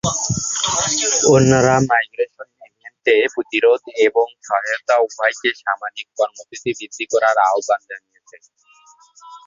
[1.33, 8.35] অন্যরা মাইগ্রেশন ইভেন্টে প্রতিরোধ এবং সহায়তা উভয়কে সামাজিক কর্মসূচী বৃদ্ধি করার আহ্বান জানিয়েছে।